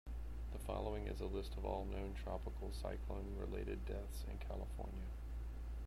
The 0.51 0.57
following 0.57 1.05
is 1.05 1.21
a 1.21 1.27
list 1.27 1.55
of 1.57 1.63
all 1.63 1.85
known 1.85 2.15
tropical 2.15 2.71
cyclone-related 2.73 3.85
deaths 3.85 4.25
in 4.27 4.39
California. 4.39 5.05